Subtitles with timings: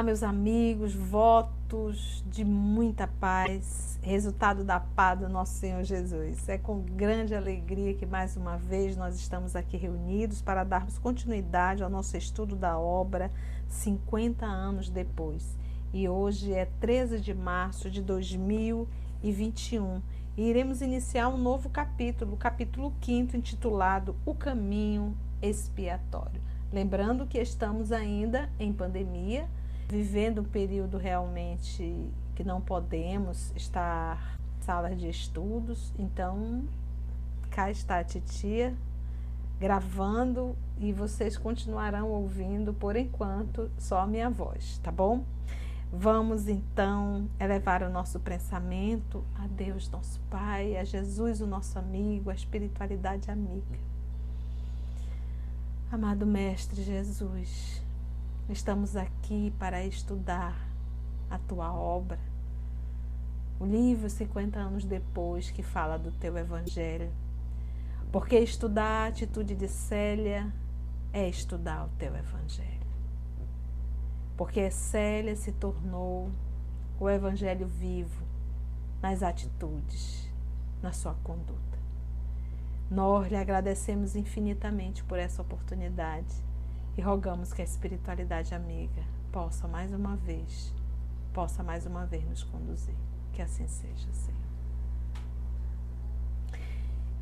[0.00, 6.48] Olá, meus amigos, votos de muita paz, resultado da paz do nosso Senhor Jesus.
[6.48, 11.82] É com grande alegria que mais uma vez nós estamos aqui reunidos para darmos continuidade
[11.82, 13.30] ao nosso estudo da obra
[13.68, 15.54] 50 anos depois.
[15.92, 20.00] E hoje é 13 de março de 2021
[20.34, 26.40] e iremos iniciar um novo capítulo, o capítulo 5, intitulado O Caminho Expiatório.
[26.72, 29.46] Lembrando que estamos ainda em pandemia
[29.90, 36.62] vivendo um período realmente que não podemos estar em salas de estudos, então
[37.50, 38.72] cá está a titia
[39.58, 45.24] gravando e vocês continuarão ouvindo por enquanto só a minha voz, tá bom?
[45.92, 52.30] Vamos então elevar o nosso pensamento a Deus, nosso Pai, a Jesus, o nosso amigo,
[52.30, 53.78] a espiritualidade amiga.
[55.90, 57.82] Amado Mestre Jesus,
[58.48, 60.56] Estamos aqui para estudar
[61.30, 62.18] a tua obra.
[63.60, 67.12] O livro 50 anos depois que fala do teu evangelho.
[68.10, 70.52] Porque estudar a atitude de Célia
[71.12, 72.68] é estudar o teu evangelho.
[74.36, 76.30] Porque Célia se tornou
[76.98, 78.24] o evangelho vivo
[79.00, 80.28] nas atitudes,
[80.82, 81.78] na sua conduta.
[82.90, 86.49] Nós lhe agradecemos infinitamente por essa oportunidade
[87.00, 90.70] e rogamos que a espiritualidade amiga possa mais uma vez,
[91.32, 92.94] possa mais uma vez nos conduzir.
[93.32, 94.38] Que assim seja, Senhor.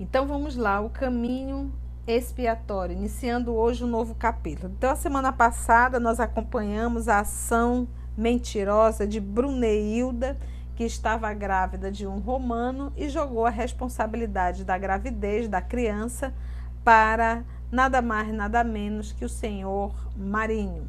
[0.01, 1.73] Então vamos lá, o caminho
[2.09, 4.73] expiatório, iniciando hoje um novo capítulo.
[4.77, 10.37] Então, a semana passada nós acompanhamos a ação mentirosa de Bruneilda,
[10.75, 16.34] que estava grávida de um romano e jogou a responsabilidade da gravidez da criança
[16.83, 20.89] para nada mais, nada menos que o senhor Marinho,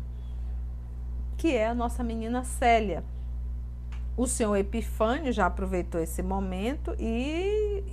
[1.37, 3.03] que é a nossa menina Célia.
[4.17, 7.83] O senhor Epifânio já aproveitou esse momento e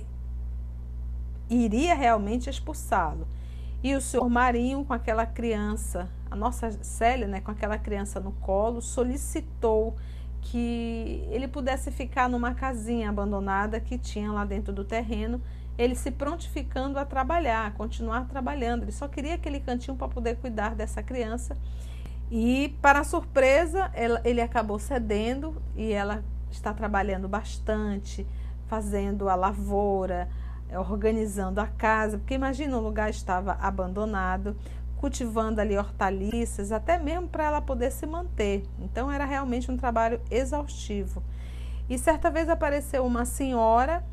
[1.49, 3.27] iria realmente expulsá-lo.
[3.83, 8.31] E o senhor Marinho, com aquela criança, a nossa Célia, né, com aquela criança no
[8.33, 9.95] colo, solicitou
[10.41, 15.41] que ele pudesse ficar numa casinha abandonada que tinha lá dentro do terreno
[15.77, 18.83] ele se prontificando a trabalhar, a continuar trabalhando.
[18.83, 21.55] Ele só queria aquele cantinho para poder cuidar dessa criança.
[22.31, 28.25] E, para surpresa, ela, ele acabou cedendo e ela está trabalhando bastante,
[28.67, 30.27] fazendo a lavoura,
[30.75, 34.57] organizando a casa, porque imagina o lugar estava abandonado,
[34.97, 38.65] cultivando ali hortaliças, até mesmo para ela poder se manter.
[38.79, 41.23] Então era realmente um trabalho exaustivo.
[41.89, 44.03] E certa vez apareceu uma senhora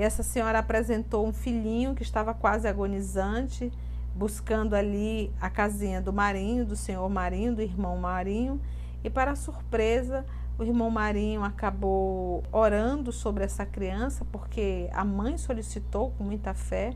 [0.00, 3.70] essa senhora apresentou um filhinho que estava quase agonizante,
[4.14, 8.60] buscando ali a casinha do Marinho, do senhor Marinho, do irmão Marinho.
[9.04, 10.24] E, para surpresa,
[10.58, 16.94] o irmão Marinho acabou orando sobre essa criança, porque a mãe solicitou com muita fé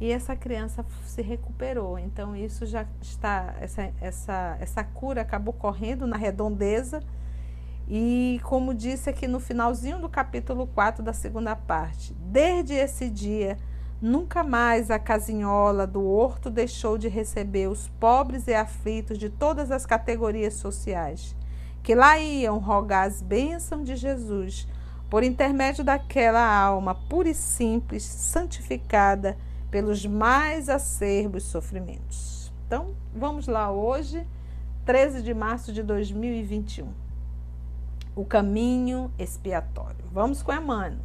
[0.00, 1.98] e essa criança se recuperou.
[1.98, 7.00] Então, isso já está, essa, essa, essa cura acabou correndo na redondeza
[7.88, 13.58] e como disse aqui no finalzinho do capítulo 4 da segunda parte, desde esse dia,
[14.00, 19.70] nunca mais a casinhola do horto deixou de receber os pobres e aflitos de todas
[19.70, 21.36] as categorias sociais,
[21.82, 24.66] que lá iam rogar as bênçãos de Jesus,
[25.10, 29.36] por intermédio daquela alma pura e simples, santificada
[29.70, 32.50] pelos mais acerbos sofrimentos.
[32.66, 34.26] Então, vamos lá hoje,
[34.86, 37.03] 13 de março de 2021
[38.14, 40.04] o caminho expiatório.
[40.12, 41.00] Vamos com Emmanuel.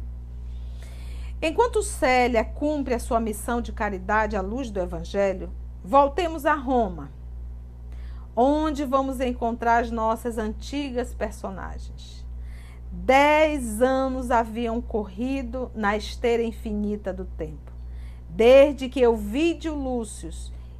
[1.42, 5.50] Enquanto Célia cumpre a sua missão de caridade à luz do Evangelho,
[5.82, 7.10] voltemos a Roma,
[8.36, 12.26] onde vamos encontrar as nossas antigas personagens.
[12.92, 17.72] Dez anos haviam corrido na esteira infinita do tempo,
[18.28, 20.30] desde que Euvídio Lúcio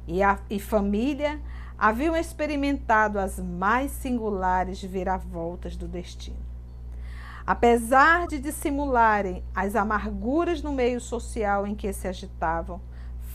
[0.07, 1.41] e a e família
[1.81, 6.37] haviam experimentado as mais singulares viravoltas do destino.
[7.43, 12.79] Apesar de dissimularem as amarguras no meio social em que se agitavam,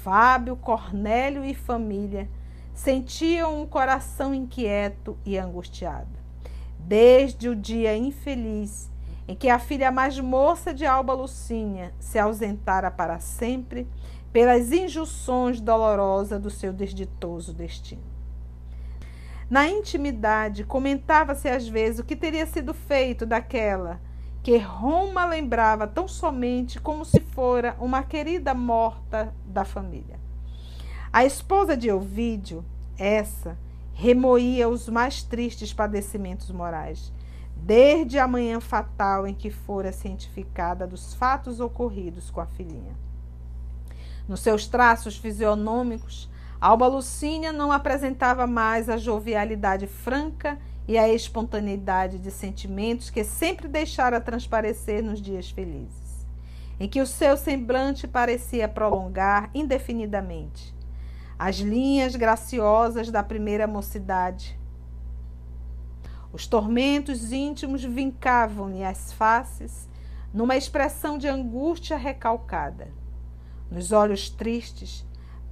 [0.01, 2.31] Fábio, Cornélio e família
[2.73, 6.17] sentiam um coração inquieto e angustiado.
[6.79, 8.89] Desde o dia infeliz
[9.27, 13.89] em que a filha mais moça de Alba Lucinha se ausentara para sempre
[14.33, 18.16] pelas injunções dolorosas do seu desditoso destino.
[19.49, 24.01] Na intimidade, comentava-se às vezes o que teria sido feito daquela
[24.43, 30.21] que Roma lembrava tão somente como se fora uma querida morta da família.
[31.13, 32.65] A esposa de Ovídio,
[32.97, 33.59] essa,
[33.93, 37.13] remoía os mais tristes padecimentos morais,
[37.57, 42.95] desde a manhã fatal em que fora cientificada dos fatos ocorridos com a filhinha.
[44.29, 46.31] Nos seus traços fisionômicos,
[46.61, 50.59] Alba Lucínia não apresentava mais a jovialidade franca
[50.89, 56.27] e a espontaneidade de sentimentos que sempre deixara transparecer nos dias felizes,
[56.81, 60.77] em que o seu semblante parecia prolongar indefinidamente
[61.39, 64.59] as linhas graciosas da primeira mocidade.
[66.33, 69.89] Os tormentos íntimos vincavam-lhe as faces
[70.33, 72.89] numa expressão de angústia recalcada.
[73.71, 75.06] Nos olhos tristes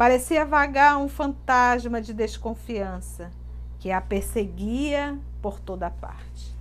[0.05, 3.31] parecia vagar um fantasma de desconfiança
[3.79, 6.55] que a perseguia por toda parte.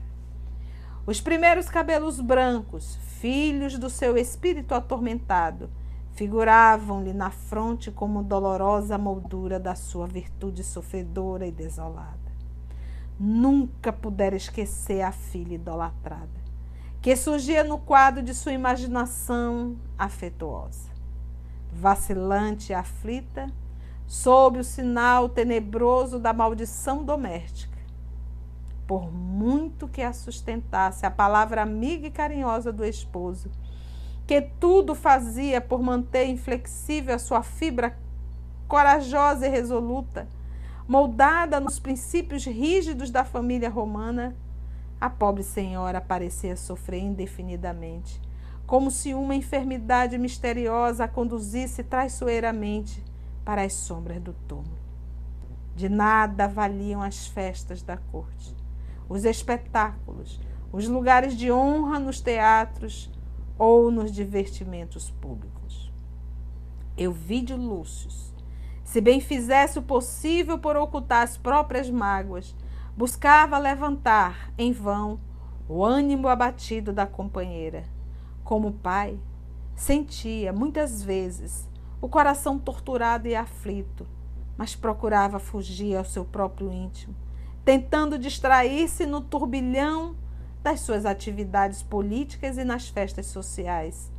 [1.05, 5.69] Os primeiros cabelos brancos, filhos do seu espírito atormentado,
[6.13, 12.31] figuravam-lhe na fronte como dolorosa moldura da sua virtude sofredora e desolada.
[13.19, 16.39] Nunca pudera esquecer a filha idolatrada,
[17.01, 20.92] que surgia no quadro de sua imaginação afetuosa.
[21.75, 23.51] Vacilante e aflita,
[24.05, 27.77] sob o sinal tenebroso da maldição doméstica.
[28.87, 33.49] Por muito que a sustentasse a palavra amiga e carinhosa do esposo,
[34.25, 37.97] que tudo fazia por manter inflexível a sua fibra
[38.67, 40.27] corajosa e resoluta,
[40.87, 44.35] moldada nos princípios rígidos da família romana,
[44.99, 48.21] a pobre senhora parecia sofrer indefinidamente,
[48.73, 53.03] como se uma enfermidade misteriosa a conduzisse traiçoeiramente
[53.45, 54.79] para as sombras do túmulo.
[55.75, 58.55] De nada valiam as festas da corte,
[59.07, 60.41] os espetáculos,
[60.71, 63.11] os lugares de honra nos teatros
[63.59, 65.93] ou nos divertimentos públicos.
[66.97, 68.09] Euvídio Lúcio,
[68.83, 72.55] se bem fizesse o possível por ocultar as próprias mágoas,
[72.97, 75.19] buscava levantar, em vão,
[75.69, 77.83] o ânimo abatido da companheira.
[78.43, 79.17] Como pai,
[79.73, 81.69] sentia, muitas vezes,
[82.01, 84.05] o coração torturado e aflito,
[84.57, 87.15] mas procurava fugir ao seu próprio íntimo,
[87.63, 90.17] tentando distrair-se no turbilhão
[90.61, 94.11] das suas atividades políticas e nas festas sociais,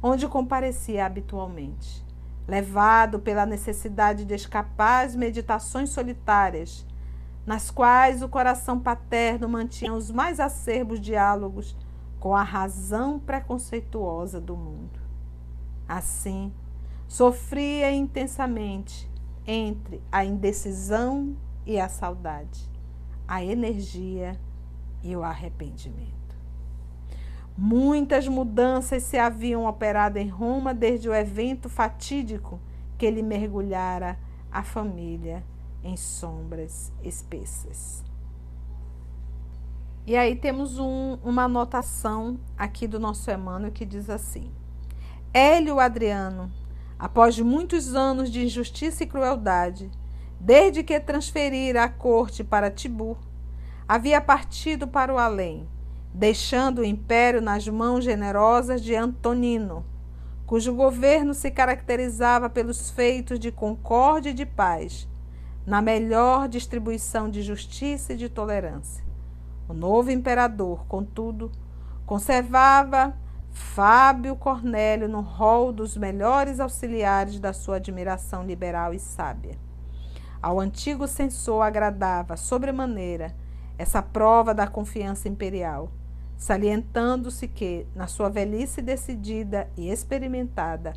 [0.00, 2.04] onde comparecia habitualmente,
[2.46, 6.86] levado pela necessidade de escapar às meditações solitárias,
[7.44, 11.76] nas quais o coração paterno mantinha os mais acerbos diálogos
[12.26, 14.98] com a razão preconceituosa do mundo.
[15.86, 16.52] Assim,
[17.06, 19.08] Sofria intensamente
[19.46, 22.68] entre a indecisão e a saudade,
[23.28, 24.36] a energia
[25.04, 26.36] e o arrependimento.
[27.56, 32.58] Muitas mudanças se haviam operado em Roma desde o evento fatídico
[32.98, 34.18] que lhe mergulhara
[34.50, 35.44] a família
[35.80, 38.05] em sombras espessas.
[40.06, 44.52] E aí temos um, uma anotação aqui do nosso Emmanuel que diz assim:
[45.34, 46.50] Hélio Adriano
[46.98, 49.90] após muitos anos de injustiça e crueldade,
[50.40, 53.18] desde que transferira a corte para Tibur,
[53.86, 55.68] havia partido para o além,
[56.12, 59.84] deixando o império nas mãos generosas de Antonino,
[60.46, 65.08] cujo governo se caracterizava pelos feitos de concórdia e de paz,
[65.66, 69.04] na melhor distribuição de justiça e de tolerância.
[69.68, 71.50] O novo imperador, contudo,
[72.06, 73.16] conservava
[73.50, 79.58] Fábio Cornélio no rol dos melhores auxiliares da sua admiração liberal e sábia.
[80.40, 83.34] Ao antigo censor agradava, sobremaneira,
[83.76, 85.90] essa prova da confiança imperial,
[86.36, 90.92] salientando-se que, na sua velhice decidida e experimentada,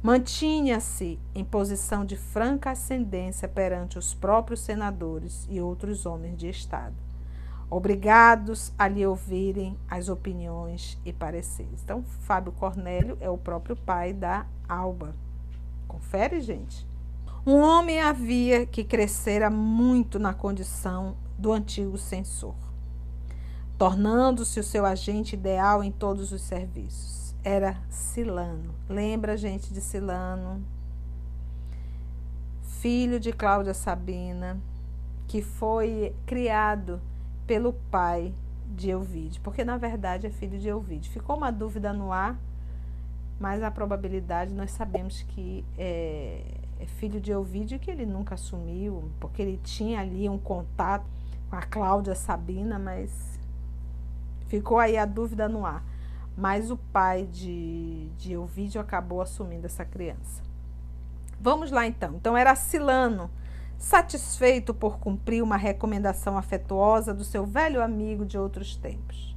[0.00, 7.03] mantinha-se em posição de franca ascendência perante os próprios senadores e outros homens de Estado
[7.74, 11.82] obrigados a lhe ouvirem as opiniões e pareceres.
[11.82, 15.12] Então, Fábio Cornélio é o próprio pai da Alba.
[15.88, 16.86] Confere, gente.
[17.44, 22.54] Um homem havia que crescera muito na condição do antigo censor,
[23.76, 27.34] tornando-se o seu agente ideal em todos os serviços.
[27.42, 28.72] Era Silano.
[28.88, 30.64] Lembra, gente, de Silano?
[32.62, 34.60] Filho de Cláudia Sabina,
[35.26, 37.00] que foi criado
[37.46, 38.34] pelo pai
[38.66, 41.08] de Elvide, porque na verdade é filho de Elvide.
[41.08, 42.38] Ficou uma dúvida no ar,
[43.38, 46.42] mas a probabilidade nós sabemos que é,
[46.80, 51.06] é filho de Elvide que ele nunca assumiu, porque ele tinha ali um contato
[51.48, 53.38] com a Cláudia Sabina, mas
[54.48, 55.84] ficou aí a dúvida no ar.
[56.36, 60.42] Mas o pai de, de acabou assumindo essa criança.
[61.40, 62.16] Vamos lá então.
[62.16, 63.30] Então era Silano
[63.84, 69.36] satisfeito por cumprir uma recomendação afetuosa do seu velho amigo de outros tempos.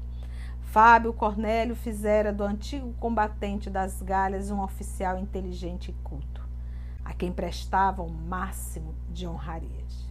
[0.61, 6.41] Fábio Cornélio fizera do antigo combatente das galhas um oficial inteligente e culto,
[7.03, 10.07] a quem prestava o máximo de honrarias.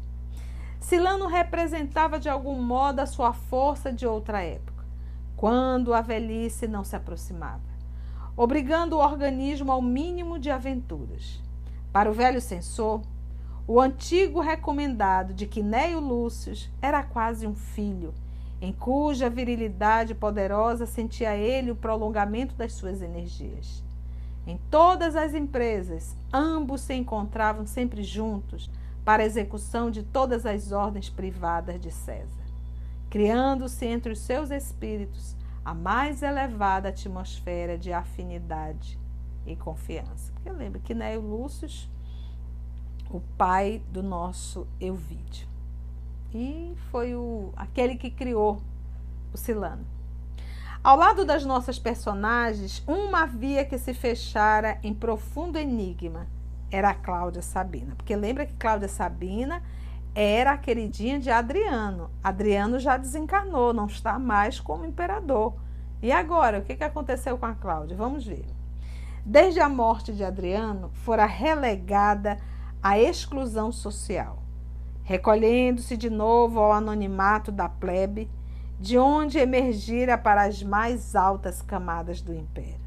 [0.79, 4.85] Silano representava de algum modo a sua força de outra época,
[5.35, 7.65] quando a velhice não se aproximava,
[8.37, 11.43] obrigando o organismo ao mínimo de aventuras.
[11.91, 13.01] Para o velho censor,
[13.69, 18.15] o antigo recomendado de Quinéio Lúcio era quase um filho,
[18.61, 23.83] em cuja virilidade poderosa sentia ele o prolongamento das suas energias.
[24.47, 28.71] Em todas as empresas, ambos se encontravam sempre juntos
[29.05, 32.45] para a execução de todas as ordens privadas de César,
[33.11, 38.97] criando-se entre os seus espíritos a mais elevada atmosfera de afinidade
[39.45, 40.33] e confiança.
[40.35, 41.69] Porque lembra que Neo Lúcio
[43.11, 45.47] o pai do nosso Euvídio.
[46.35, 48.61] E foi o, aquele que criou
[49.33, 49.87] o Silano.
[50.83, 56.27] Ao lado das nossas personagens, uma havia que se fechara em profundo enigma.
[56.71, 57.95] Era a Cláudia Sabina.
[57.97, 59.63] Porque lembra que Cláudia Sabina
[60.15, 62.11] era a queridinha de Adriano.
[62.23, 65.55] Adriano já desencarnou, não está mais como imperador.
[66.01, 67.97] E agora, o que aconteceu com a Cláudia?
[67.97, 68.47] Vamos ver.
[69.25, 72.39] Desde a morte de Adriano, fora relegada
[72.83, 74.43] a exclusão social,
[75.03, 78.31] recolhendo-se de novo ao anonimato da plebe,
[78.79, 82.87] de onde emergira para as mais altas camadas do império.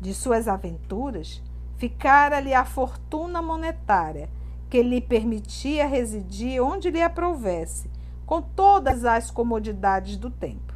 [0.00, 1.42] De suas aventuras,
[1.76, 4.28] ficara-lhe a fortuna monetária
[4.70, 7.90] que lhe permitia residir onde lhe aprovesse,
[8.26, 10.74] com todas as comodidades do tempo.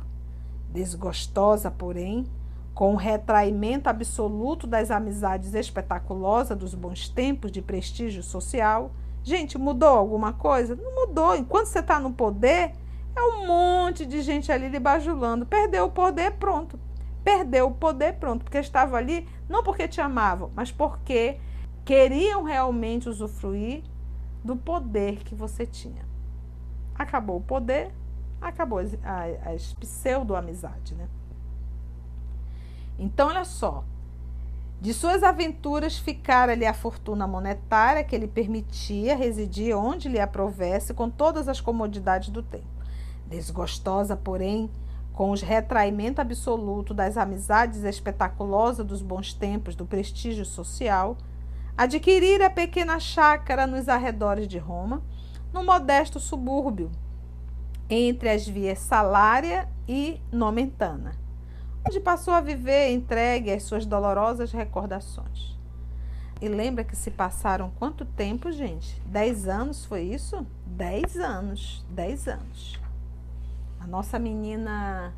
[0.70, 2.26] Desgostosa, porém,
[2.78, 8.92] com o retraimento absoluto das amizades espetaculosas dos bons tempos de prestígio social.
[9.24, 10.76] Gente, mudou alguma coisa?
[10.76, 11.34] Não mudou.
[11.34, 12.76] Enquanto você está no poder,
[13.16, 15.44] é um monte de gente ali lhe bajulando.
[15.44, 16.78] Perdeu o poder, pronto.
[17.24, 18.44] Perdeu o poder, pronto.
[18.44, 21.40] Porque estava ali, não porque te amavam, mas porque
[21.84, 23.82] queriam realmente usufruir
[24.44, 26.06] do poder que você tinha.
[26.94, 27.90] Acabou o poder,
[28.40, 28.96] acabou as,
[29.44, 31.08] as pseudo-amizade, né?
[32.98, 33.84] Então, olha só.
[34.80, 41.10] De suas aventuras ficara-lhe a fortuna monetária que lhe permitia residir onde lhe aprovesse com
[41.10, 42.66] todas as comodidades do tempo.
[43.26, 44.70] Desgostosa, porém,
[45.12, 51.16] com os retraimento absoluto das amizades espetaculosas dos bons tempos do prestígio social,
[51.76, 55.02] adquirira a pequena chácara nos arredores de Roma,
[55.52, 56.88] num modesto subúrbio,
[57.90, 61.27] entre as vias Salária e Nomentana
[61.88, 65.56] onde passou a viver entregue às suas dolorosas recordações.
[66.38, 69.00] E lembra que se passaram quanto tempo, gente?
[69.06, 70.46] Dez anos foi isso?
[70.66, 71.82] Dez anos.
[71.88, 72.78] Dez anos.
[73.80, 75.14] A nossa menina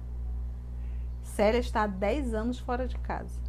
[1.25, 3.41] Célia está há dez anos fora de casa.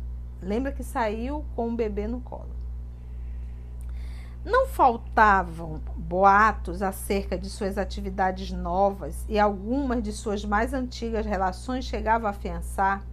[0.42, 2.50] Lembra que saiu com um bebê no colo.
[4.44, 11.86] Não faltavam boatos acerca de suas atividades novas e algumas de suas mais antigas relações
[11.86, 13.11] chegavam a afiançar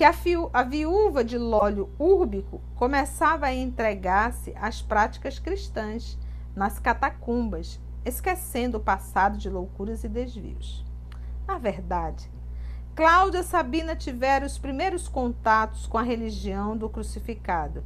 [0.00, 0.14] que a,
[0.54, 6.18] a viúva de Lólio Úrbico começava a entregar-se às práticas cristãs
[6.56, 10.86] nas catacumbas, esquecendo o passado de loucuras e desvios.
[11.46, 12.30] Na verdade,
[12.96, 17.84] Cláudia Sabina tivera os primeiros contatos com a religião do crucificado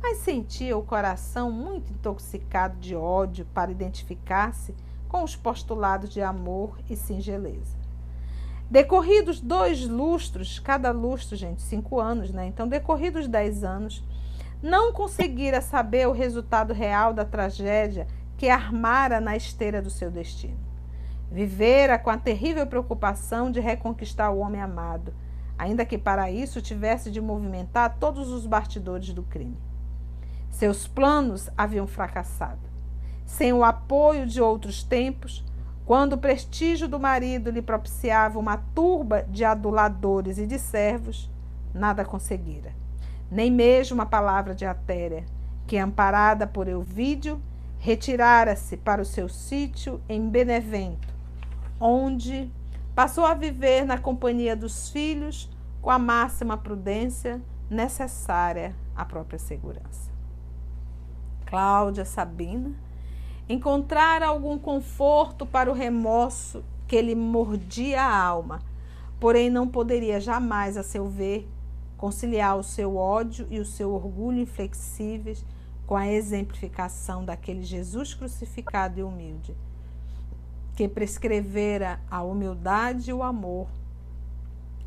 [0.00, 4.72] mas sentia o coração muito intoxicado de ódio para identificar-se
[5.08, 7.85] com os postulados de amor e singeleza.
[8.70, 12.46] Decorridos dois lustros, cada lustro, gente, cinco anos, né?
[12.46, 14.02] Então, decorridos dez anos,
[14.62, 20.58] não conseguira saber o resultado real da tragédia que armara na esteira do seu destino.
[21.30, 25.14] Vivera com a terrível preocupação de reconquistar o homem amado,
[25.56, 29.56] ainda que para isso tivesse de movimentar todos os bastidores do crime.
[30.50, 32.66] Seus planos haviam fracassado.
[33.24, 35.44] Sem o apoio de outros tempos,
[35.86, 41.30] quando o prestígio do marido lhe propiciava uma turba de aduladores e de servos,
[41.72, 42.74] nada conseguira.
[43.30, 45.24] Nem mesmo a palavra de Atéria,
[45.64, 47.40] que, amparada por Euvídio,
[47.78, 51.14] retirara-se para o seu sítio em Benevento,
[51.78, 52.50] onde
[52.92, 55.48] passou a viver na companhia dos filhos
[55.80, 57.40] com a máxima prudência
[57.70, 60.10] necessária à própria segurança.
[61.46, 62.74] Cláudia, Sabina,
[63.48, 68.60] encontrar algum conforto para o remorso que lhe mordia a alma,
[69.20, 71.48] porém não poderia jamais, a seu ver,
[71.96, 75.44] conciliar o seu ódio e o seu orgulho inflexíveis
[75.86, 79.56] com a exemplificação daquele Jesus crucificado e humilde,
[80.74, 83.68] que prescrevera a humildade e o amor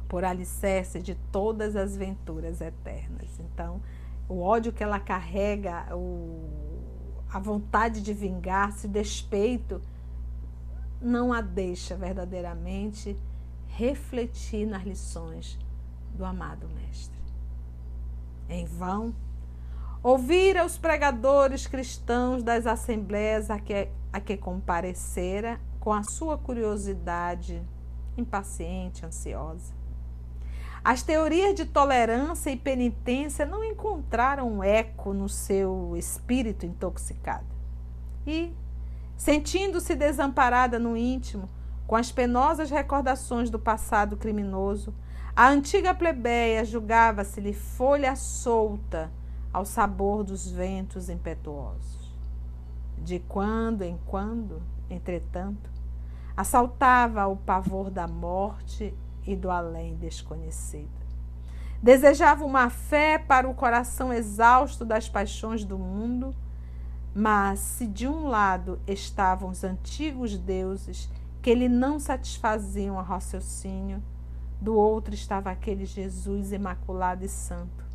[0.08, 3.40] por alicerce de todas as venturas eternas.
[3.40, 3.80] Então,
[4.28, 6.69] o ódio que ela carrega, o,
[7.32, 9.82] a vontade de vingar-se, o despeito,
[11.02, 13.16] não a deixa verdadeiramente
[13.68, 15.58] refletir nas lições
[16.16, 17.18] do amado Mestre.
[18.50, 19.14] Em vão,
[20.02, 27.62] ouvira os pregadores cristãos das assembleias a que, a que comparecera com a sua curiosidade
[28.18, 29.79] impaciente, ansiosa.
[30.84, 37.46] As teorias de tolerância e penitência não encontraram eco no seu espírito intoxicado.
[38.26, 38.54] E,
[39.18, 41.50] sentindo-se desamparada no íntimo,
[41.86, 44.94] com as penosas recordações do passado criminoso,
[45.36, 49.12] a antiga plebeia julgava-se-lhe folha solta
[49.52, 52.16] ao sabor dos ventos impetuosos.
[52.98, 55.70] De quando em quando, entretanto,
[56.38, 58.94] assaltava o pavor da morte
[59.26, 60.90] e do além desconhecido.
[61.82, 66.36] Desejava uma fé para o coração exausto das paixões do mundo,
[67.16, 71.10] mas se de um lado estavam os antigos deuses
[71.42, 74.04] que lhe não satisfaziam a raciocínio,
[74.60, 77.86] do outro estava aquele Jesus imaculado e santo,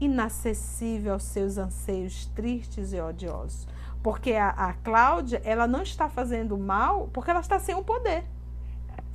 [0.00, 3.66] inacessível aos seus anseios tristes e odiosos.
[4.00, 8.24] Porque a, a Cláudia, ela não está fazendo mal porque ela está sem o poder.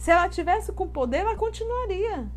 [0.04, 2.30] Se ela tivesse com poder, ela continuaria.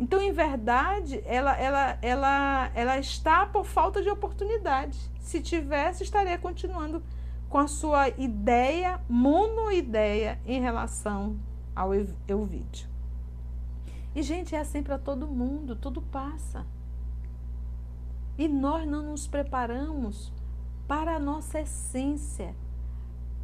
[0.00, 4.98] Então, em verdade, ela, ela, ela, ela está por falta de oportunidade.
[5.20, 7.00] Se tivesse, estaria continuando
[7.48, 11.38] com a sua ideia, monoideia, em relação
[11.72, 11.94] ao
[12.26, 12.88] Euvídio.
[14.12, 16.66] E, gente, é assim para todo mundo, tudo passa.
[18.36, 20.32] E nós não nos preparamos
[20.88, 22.56] para a nossa essência,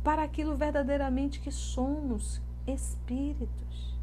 [0.02, 3.96] para aquilo verdadeiramente que somos, espíritos.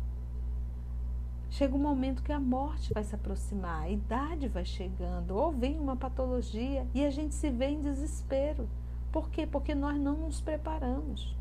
[1.49, 5.79] Chega um momento que a morte vai se aproximar, a idade vai chegando, ou vem
[5.79, 8.67] uma patologia e a gente se vê em desespero.
[9.11, 9.47] Por quê?
[9.47, 11.33] Porque nós não nos preparamos.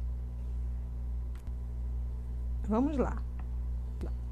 [2.68, 3.20] Vamos lá.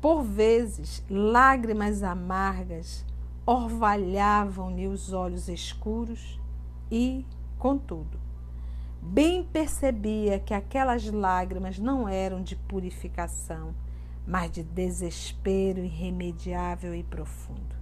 [0.00, 3.04] Por vezes, lágrimas amargas
[3.44, 6.40] orvalhavam-lhe os olhos escuros
[6.90, 7.26] e,
[7.58, 8.21] contudo,
[9.02, 13.74] bem percebia que aquelas lágrimas não eram de purificação,
[14.24, 17.74] mas de desespero irremediável e profundo.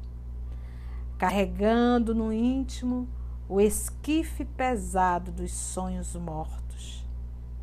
[1.19, 3.07] Carregando no íntimo
[3.47, 7.07] o esquife pesado dos sonhos mortos,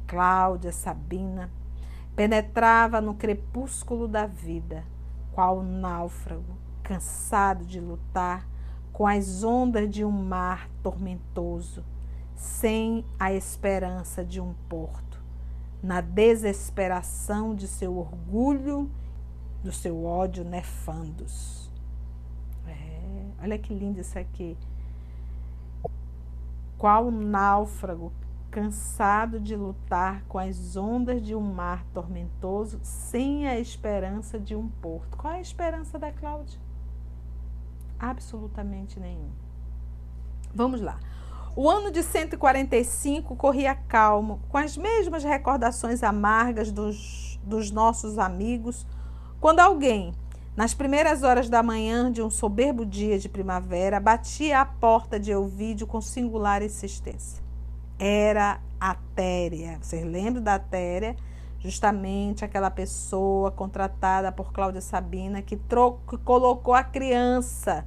[0.05, 1.49] Cláudia Sabina
[2.15, 4.85] penetrava no crepúsculo da vida,
[5.31, 8.47] qual náufrago, cansado de lutar
[8.93, 11.83] com as ondas de um mar tormentoso
[12.37, 15.21] sem a esperança de um porto,
[15.83, 18.89] na desesperação de seu orgulho,
[19.63, 21.69] do seu ódio nefandos.
[22.65, 24.55] É, olha que lindo isso aqui.
[26.77, 28.13] Qual náufrago
[28.57, 34.67] cansado de lutar com as ondas de um mar tormentoso, sem a esperança de um
[34.67, 35.17] porto.
[35.17, 36.59] Qual é a esperança da Cláudia?
[37.99, 39.29] Absolutamente nenhum.
[40.53, 40.99] Vamos lá.
[41.59, 48.85] O ano de 145 corria calmo, com as mesmas recordações amargas dos, dos nossos amigos,
[49.41, 50.13] quando alguém,
[50.55, 55.31] nas primeiras horas da manhã de um soberbo dia de primavera, batia à porta de
[55.31, 57.43] Elvídio com singular insistência.
[57.97, 59.79] Era a Téria.
[59.81, 61.15] Vocês lembram da Téria?
[61.57, 67.83] Justamente aquela pessoa contratada por Cláudia Sabina que, que colocou a criança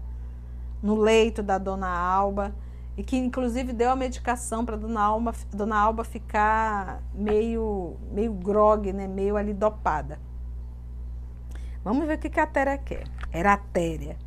[0.82, 2.52] no leito da dona Alba
[3.00, 8.92] e que inclusive deu a medicação para dona Alba, dona Alba ficar meio meio grogue,
[8.92, 10.20] né, meio ali dopada.
[11.82, 13.04] Vamos ver o que a Téria quer.
[13.32, 14.18] Era a Téria,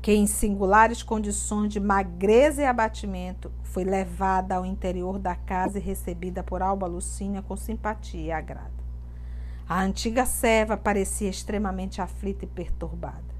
[0.00, 5.82] que em singulares condições de magreza e abatimento foi levada ao interior da casa e
[5.82, 8.84] recebida por Alba Lucínia com simpatia e agrado.
[9.68, 13.34] A antiga serva parecia extremamente aflita e perturbada,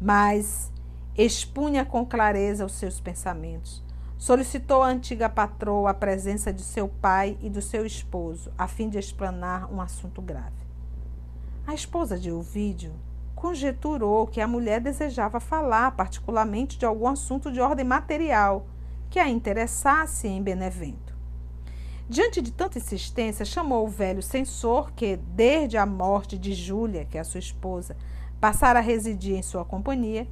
[0.00, 0.72] mas
[1.16, 3.88] expunha com clareza os seus pensamentos,
[4.20, 8.90] Solicitou à antiga patroa a presença de seu pai e do seu esposo, a fim
[8.90, 10.62] de explanar um assunto grave.
[11.66, 12.92] A esposa de Ovídio
[13.34, 18.66] conjeturou que a mulher desejava falar, particularmente, de algum assunto de ordem material
[19.08, 21.16] que a interessasse em Benevento.
[22.06, 27.16] Diante de tanta insistência, chamou o velho censor, que, desde a morte de Júlia, que
[27.16, 27.96] é a sua esposa,
[28.38, 30.28] passara a residir em sua companhia,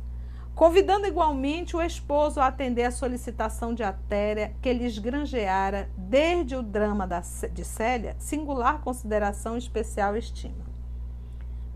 [0.58, 6.64] convidando igualmente o esposo a atender a solicitação de Atéria que lhes granjeara, desde o
[6.64, 10.66] drama da, de Célia, singular consideração e especial estima.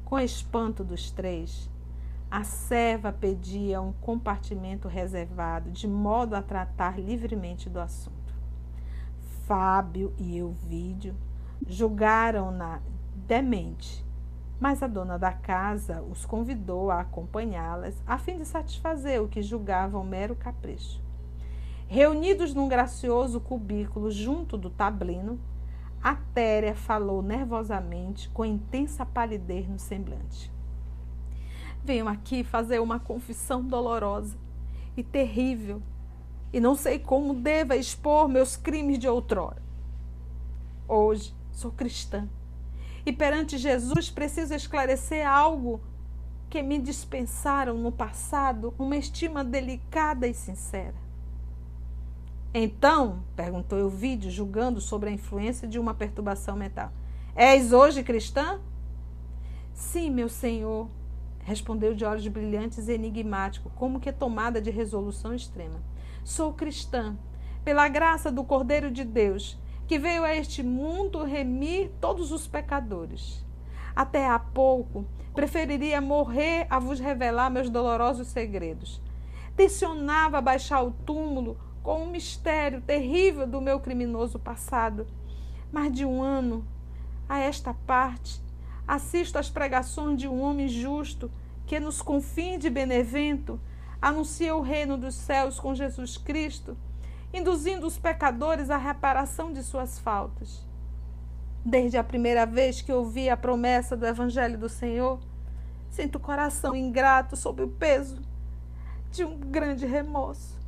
[0.05, 1.71] Com espanto dos três,
[2.29, 8.35] a serva pedia um compartimento reservado, de modo a tratar livremente do assunto.
[9.47, 11.15] Fábio e Euvídio
[11.69, 12.83] julgaram-na
[13.15, 14.05] demente
[14.63, 19.43] mas a dona da casa os convidou a acompanhá-las, a fim de satisfazer o que
[19.43, 21.03] julgavam mero capricho.
[21.89, 25.41] Reunidos num gracioso cubículo junto do tablino,
[26.01, 30.49] a Téria falou nervosamente, com intensa palidez no semblante.
[31.83, 34.39] Venho aqui fazer uma confissão dolorosa
[34.97, 35.83] e terrível,
[36.53, 39.61] e não sei como deva expor meus crimes de outrora.
[40.87, 42.29] Hoje sou cristã
[43.05, 45.81] e perante Jesus preciso esclarecer algo
[46.49, 50.95] que me dispensaram no passado uma estima delicada e sincera.
[52.55, 56.93] Então, perguntou Euvídio, julgando sobre a influência de uma perturbação mental.
[57.35, 58.61] És hoje cristã?
[59.73, 60.91] Sim, meu senhor,
[61.45, 65.81] respondeu de olhos brilhantes e enigmático, como que tomada de resolução extrema.
[66.23, 67.17] Sou cristã,
[67.65, 69.59] pela graça do Cordeiro de Deus,
[69.93, 73.45] que veio a este mundo remir todos os pecadores.
[73.95, 79.03] Até há pouco preferiria morrer a vos revelar meus dolorosos segredos.
[79.55, 85.07] Tensionava baixar o túmulo com um mistério terrível do meu criminoso passado.
[85.71, 86.67] Mas de um ano
[87.29, 88.41] a esta parte,
[88.89, 91.31] assisto às pregações de um homem justo
[91.67, 93.61] que, nos confins de Benevento,
[94.01, 96.79] anuncia o reino dos céus com Jesus Cristo
[97.33, 100.67] induzindo os pecadores à reparação de suas faltas.
[101.65, 105.21] Desde a primeira vez que ouvi a promessa do Evangelho do Senhor,
[105.89, 108.21] sinto o coração ingrato sob o peso
[109.11, 110.59] de um grande remorso.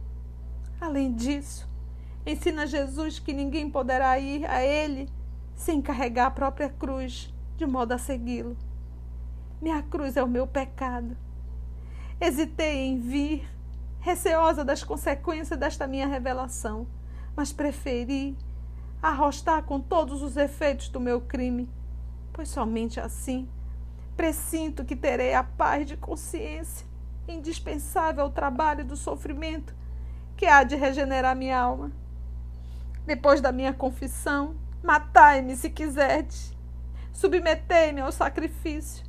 [0.81, 1.69] Além disso,
[2.27, 5.09] ensina Jesus que ninguém poderá ir a Ele
[5.57, 8.57] sem carregar a própria cruz, de modo a segui-lo.
[9.61, 11.17] Minha cruz é o meu pecado.
[12.21, 13.49] Hesitei em vir
[14.05, 16.87] receosa das consequências desta minha revelação,
[17.35, 18.37] mas preferi
[19.01, 21.71] arrostar com todos os efeitos do meu crime,
[22.31, 23.49] pois somente assim
[24.15, 26.87] presinto que terei a paz de consciência
[27.27, 29.75] indispensável ao trabalho do sofrimento
[30.37, 31.91] que há de regenerar minha alma.
[33.07, 36.55] Depois da minha confissão, matai-me se quiserdes,
[37.11, 39.03] submetei-me ao sacrifício,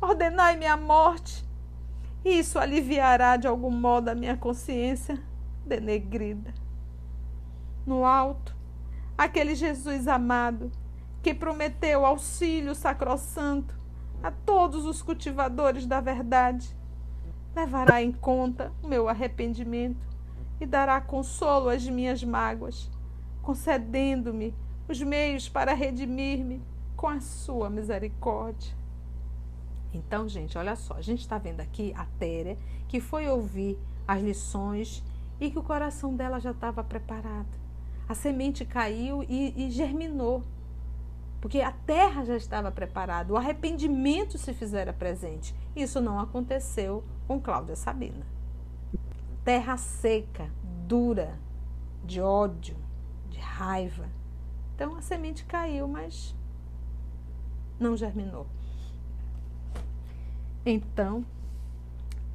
[0.00, 1.44] ordenai-me a morte
[2.28, 5.22] isso aliviará de algum modo a minha consciência
[5.64, 6.52] denegrida.
[7.86, 8.56] No alto,
[9.16, 10.72] aquele Jesus amado
[11.22, 13.78] que prometeu auxílio sacrossanto
[14.22, 16.76] a todos os cultivadores da verdade,
[17.54, 20.06] levará em conta o meu arrependimento
[20.60, 22.90] e dará consolo às minhas mágoas,
[23.42, 24.54] concedendo-me
[24.88, 26.62] os meios para redimir-me
[26.96, 28.74] com a sua misericórdia.
[29.92, 34.22] Então, gente, olha só, a gente está vendo aqui a Téria, que foi ouvir as
[34.22, 35.02] lições
[35.40, 37.48] e que o coração dela já estava preparado.
[38.08, 40.42] A semente caiu e, e germinou,
[41.40, 45.54] porque a terra já estava preparada, o arrependimento se fizera presente.
[45.74, 48.26] Isso não aconteceu com Cláudia Sabina.
[49.44, 50.50] Terra seca,
[50.86, 51.38] dura,
[52.04, 52.76] de ódio,
[53.28, 54.08] de raiva.
[54.74, 56.34] Então a semente caiu, mas
[57.78, 58.46] não germinou.
[60.68, 61.24] Então,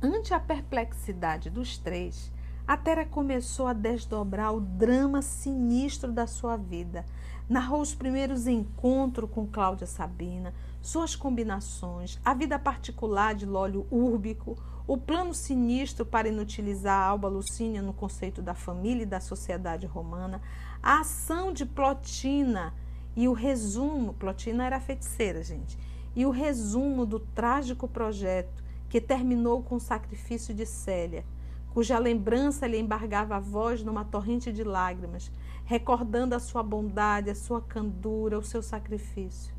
[0.02, 2.32] ante a perplexidade dos três,
[2.65, 7.06] a Tera começou a desdobrar o drama sinistro da sua vida.
[7.50, 14.58] Narrou os primeiros encontros com Cláudia Sabina, suas combinações, a vida particular de Lólio Úrbico,
[14.88, 19.86] o plano sinistro para inutilizar a Alba Lucínia no conceito da família e da sociedade
[19.86, 20.41] romana,
[20.82, 22.74] a ação de Plotina
[23.13, 24.13] e o resumo.
[24.13, 25.78] Plotina era feiticeira, gente
[26.15, 31.26] e o resumo do trágico projeto que terminou com o sacrifício de Célia,
[31.74, 35.32] cuja lembrança lhe embargava a voz numa torrente de lágrimas,
[35.63, 39.54] recordando a sua bondade, a sua candura, o seu sacrifício.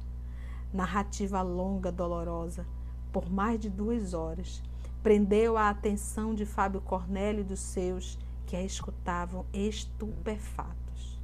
[0.73, 2.67] Narrativa longa, dolorosa,
[3.11, 4.62] por mais de duas horas,
[5.03, 11.19] prendeu a atenção de Fábio Cornélio e dos seus, que a escutavam estupefatos.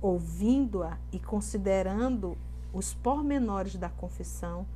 [0.00, 2.38] Ouvindo-a e considerando
[2.72, 4.66] os pormenores da confissão,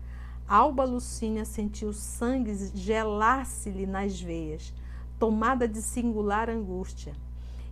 [0.49, 4.75] Alba Lucínia sentiu sangue gelar-se-lhe nas veias,
[5.19, 7.15] tomada de singular angústia.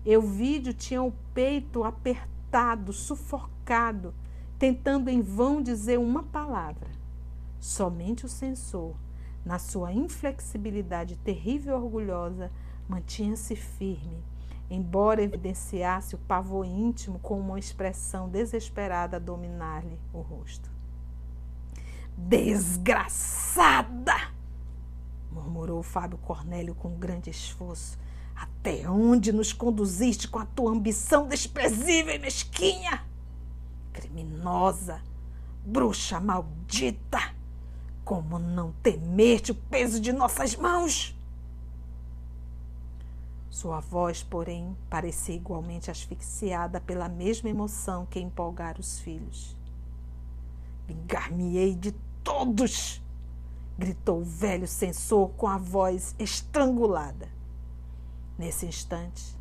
[0.05, 4.15] Euvídio tinha o peito apertado, sufocado,
[4.59, 6.89] tentando em vão dizer uma palavra.
[7.59, 8.95] Somente o censor,
[9.45, 12.51] na sua inflexibilidade terrível e orgulhosa,
[12.89, 14.23] mantinha-se firme,
[14.71, 20.71] embora evidenciasse o pavor íntimo com uma expressão desesperada a dominar-lhe o rosto.
[22.17, 24.15] Desgraçada!
[25.31, 27.99] murmurou Fábio Cornélio com grande esforço.
[28.35, 33.05] Até onde nos conduziste com a tua ambição desprezível e mesquinha?
[33.93, 35.03] Criminosa,
[35.65, 37.19] bruxa maldita!
[38.05, 41.15] Como não temeste o peso de nossas mãos?
[43.51, 49.57] Sua voz, porém, parecia igualmente asfixiada pela mesma emoção que empolgara os filhos.
[50.87, 53.03] Vingar-me-ei de todos!
[53.77, 57.29] gritou o velho censor com a voz estrangulada.
[58.39, 59.37] Nesse instante,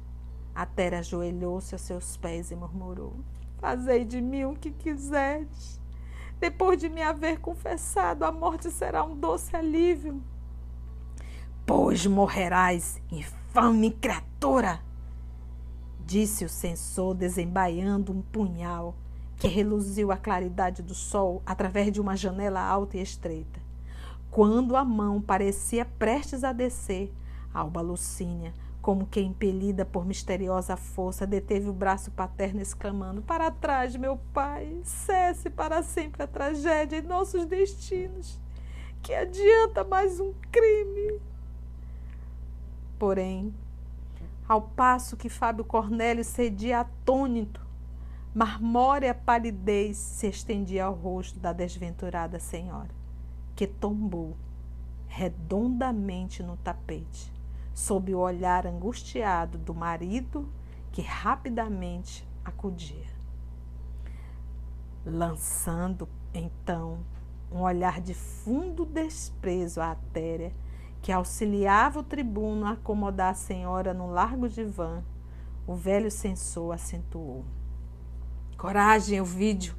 [0.56, 3.14] a Tera ajoelhou-se a seus pés e murmurou:
[3.60, 5.80] Fazei de mim o que quiserdes.
[6.40, 10.24] Depois de me haver confessado, a morte será um doce alívio.
[11.66, 13.00] Pois morrerás,
[13.50, 14.80] infame criatura!
[16.06, 18.96] Disse o censor, desembaiando um punhal
[19.38, 23.60] que reluziu a claridade do sol através de uma janela alta e estreita.
[24.30, 27.12] Quando a mão parecia prestes a descer,
[27.52, 33.96] Alba Lucínia, como que impelida por misteriosa força, deteve o braço paterno, exclamando: Para trás,
[33.96, 38.40] meu pai, cesse para sempre a tragédia em nossos destinos.
[39.02, 41.20] Que adianta mais um crime?
[43.00, 43.54] Porém,
[44.48, 47.66] ao passo que Fábio Cornélio cedia atônito,
[48.36, 52.90] marmórea palidez se estendia ao rosto da desventurada senhora
[53.56, 54.38] que tombou
[55.08, 57.34] redondamente no tapete,
[57.74, 60.48] sob o olhar angustiado do marido
[60.92, 63.08] que rapidamente acudia.
[65.06, 67.00] Lançando então
[67.52, 70.54] um olhar de fundo desprezo à Atéria,
[71.10, 75.04] que auxiliava o tribuno a acomodar a senhora no largo divã,
[75.66, 77.44] o velho censor acentuou.
[78.56, 79.74] Coragem, Elvídio!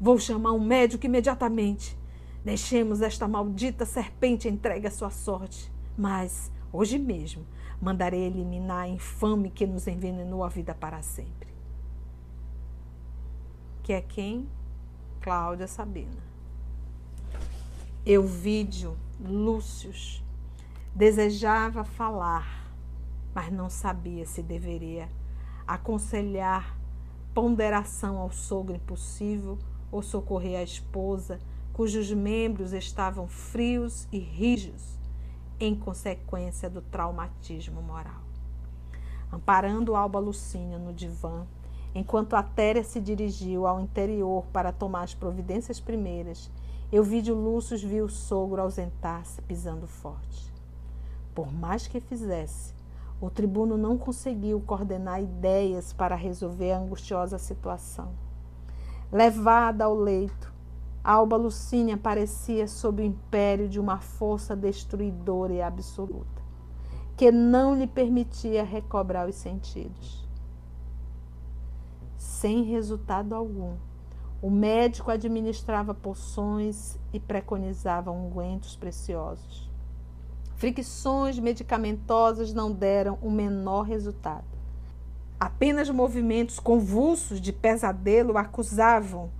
[0.00, 1.96] Vou chamar um médico imediatamente.
[2.44, 5.72] Deixemos esta maldita serpente entregue à sua sorte.
[5.96, 7.46] Mas, hoje mesmo,
[7.80, 11.50] mandarei eliminar a infame que nos envenenou a vida para sempre.
[13.84, 14.48] Que é quem?
[15.20, 16.18] Cláudia Sabina.
[18.04, 20.26] Euvídio Lúcius
[20.94, 22.72] desejava falar,
[23.34, 25.08] mas não sabia se deveria
[25.66, 26.76] aconselhar
[27.34, 29.58] ponderação ao sogro impossível
[29.92, 31.38] ou socorrer a esposa
[31.78, 34.98] cujos membros estavam frios e rígidos
[35.60, 38.20] em consequência do traumatismo moral.
[39.30, 41.46] Amparando Alba Lucínia no divã,
[41.94, 46.50] enquanto a Téria se dirigiu ao interior para tomar as providências primeiras,
[46.90, 50.47] Euvídio Lúcius viu o sogro ausentar-se pisando forte.
[51.38, 52.74] Por mais que fizesse,
[53.20, 58.10] o tribuno não conseguiu coordenar ideias para resolver a angustiosa situação.
[59.12, 60.52] Levada ao leito,
[61.04, 66.42] Alba Lucínia parecia sob o império de uma força destruidora e absoluta,
[67.16, 70.26] que não lhe permitia recobrar os sentidos.
[72.16, 73.76] Sem resultado algum,
[74.42, 79.67] o médico administrava poções e preconizava ungüentos preciosos.
[80.58, 84.44] Fricções medicamentosas não deram o menor resultado.
[85.38, 89.30] Apenas movimentos convulsos de pesadelo acusavam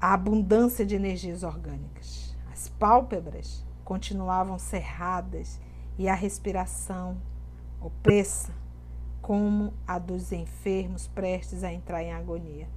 [0.00, 2.34] a abundância de energias orgânicas.
[2.50, 5.60] As pálpebras continuavam cerradas
[5.98, 7.18] e a respiração
[7.78, 8.54] opressa,
[9.20, 12.70] como a dos enfermos prestes a entrar em agonia.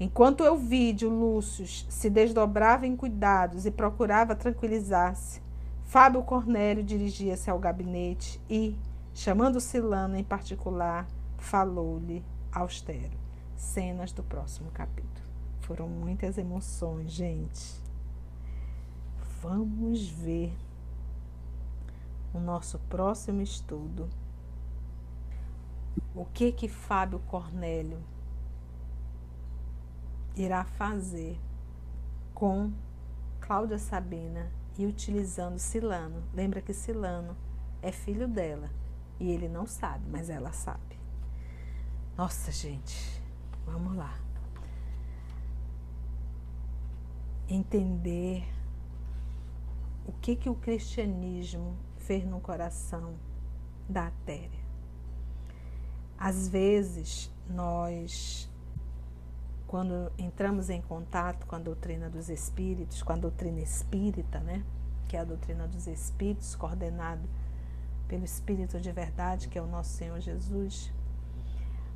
[0.00, 0.58] Enquanto eu
[1.06, 5.49] Lúcio se desdobrava em cuidados e procurava tranquilizar-se,
[5.90, 8.78] Fábio Cornélio dirigia-se ao gabinete e,
[9.12, 11.04] chamando Silano em particular,
[11.36, 13.18] falou-lhe austero.
[13.56, 15.26] Cenas do próximo capítulo.
[15.62, 17.82] Foram muitas emoções, gente.
[19.42, 20.56] Vamos ver
[22.32, 24.08] o nosso próximo estudo.
[26.14, 27.98] O que que Fábio Cornélio
[30.36, 31.36] irá fazer
[32.32, 32.70] com
[33.40, 36.22] Cláudia Sabina e utilizando Silano.
[36.34, 37.36] Lembra que Silano
[37.80, 38.70] é filho dela
[39.18, 40.98] e ele não sabe, mas ela sabe.
[42.16, 43.22] Nossa, gente,
[43.64, 44.18] vamos lá.
[47.50, 48.44] entender
[50.06, 53.14] o que, que o cristianismo fez no coração
[53.88, 54.60] da Atéria.
[56.16, 58.49] Às vezes, nós,
[59.70, 64.64] quando entramos em contato com a doutrina dos espíritos, com a doutrina espírita, né?
[65.10, 67.28] que é a doutrina dos Espíritos, coordenado
[68.06, 70.92] pelo Espírito de Verdade, que é o nosso Senhor Jesus,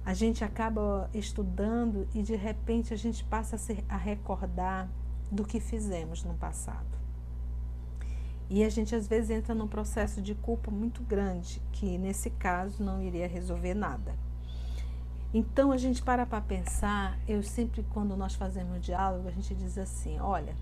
[0.04, 4.88] a gente acaba estudando e de repente a gente passa a, se, a recordar
[5.30, 6.98] do que fizemos no passado.
[8.50, 12.82] E a gente às vezes entra num processo de culpa muito grande, que nesse caso
[12.82, 14.23] não iria resolver nada.
[15.34, 19.76] Então a gente para para pensar, eu sempre quando nós fazemos diálogo, a gente diz
[19.76, 20.54] assim, olha,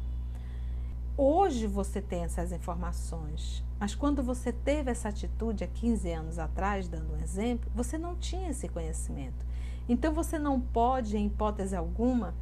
[1.14, 6.88] hoje você tem essas informações, mas quando você teve essa atitude há 15 anos atrás,
[6.88, 9.44] dando um exemplo, você não tinha esse conhecimento.
[9.86, 12.34] Então você não pode, em hipótese alguma,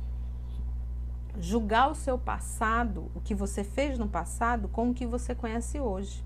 [1.37, 5.81] julgar o seu passado, o que você fez no passado, com o que você conhece
[5.81, 6.25] hoje.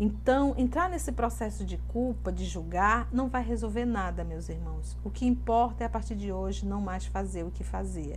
[0.00, 4.96] Então, entrar nesse processo de culpa, de julgar, não vai resolver nada, meus irmãos.
[5.02, 8.16] O que importa é a partir de hoje não mais fazer o que fazia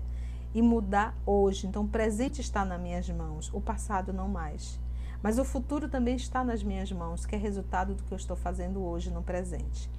[0.54, 1.66] e mudar hoje.
[1.66, 4.80] Então, o presente está nas minhas mãos, o passado não mais.
[5.24, 8.36] Mas o futuro também está nas minhas mãos, que é resultado do que eu estou
[8.36, 9.90] fazendo hoje no presente.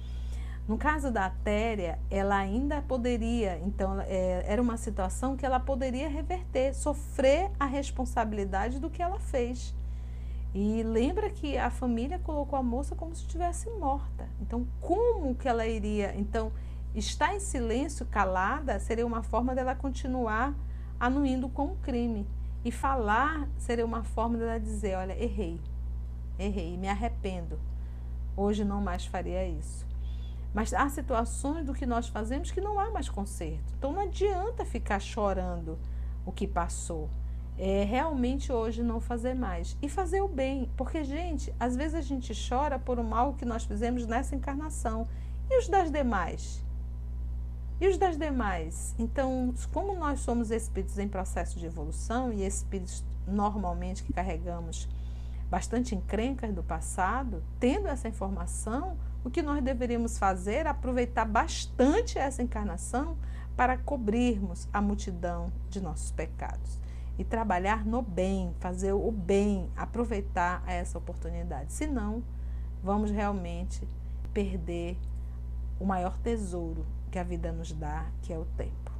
[0.65, 6.07] No caso da Téria, ela ainda poderia, então, é, era uma situação que ela poderia
[6.07, 9.75] reverter, sofrer a responsabilidade do que ela fez.
[10.53, 14.29] E lembra que a família colocou a moça como se estivesse morta.
[14.39, 16.13] Então, como que ela iria?
[16.15, 16.51] Então,
[16.93, 20.53] estar em silêncio, calada, seria uma forma dela continuar
[20.99, 22.27] anuindo com o crime.
[22.63, 25.59] E falar seria uma forma dela dizer: olha, errei,
[26.37, 27.59] errei, me arrependo.
[28.37, 29.85] Hoje não mais faria isso.
[30.53, 33.73] Mas há situações do que nós fazemos que não há mais conserto.
[33.77, 35.79] Então não adianta ficar chorando
[36.25, 37.09] o que passou.
[37.57, 39.77] É realmente hoje não fazer mais.
[39.81, 40.69] E fazer o bem.
[40.75, 45.07] Porque, gente, às vezes a gente chora por o mal que nós fizemos nessa encarnação.
[45.49, 46.65] E os das demais?
[47.79, 48.95] E os das demais?
[48.97, 54.87] Então, como nós somos espíritos em processo de evolução e espíritos normalmente que carregamos
[55.49, 62.17] bastante encrencas do passado, tendo essa informação, o que nós deveríamos fazer é aproveitar bastante
[62.17, 63.15] essa encarnação
[63.55, 66.82] para cobrirmos a multidão de nossos pecados
[67.17, 71.71] e trabalhar no bem, fazer o bem, aproveitar essa oportunidade.
[71.73, 72.23] Senão,
[72.83, 73.87] vamos realmente
[74.33, 74.97] perder
[75.79, 78.91] o maior tesouro que a vida nos dá, que é o tempo.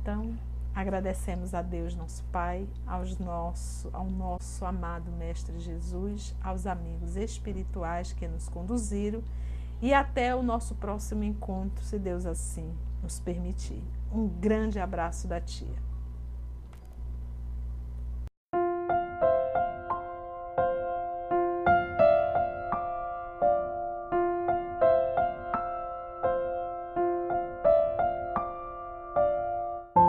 [0.00, 0.34] Então,
[0.74, 8.12] agradecemos a Deus, nosso Pai, aos nosso, ao nosso amado Mestre Jesus, aos amigos espirituais
[8.12, 9.22] que nos conduziram
[9.82, 12.72] e até o nosso próximo encontro, se Deus assim
[13.02, 13.82] nos permitir.
[14.12, 15.87] Um grande abraço da tia.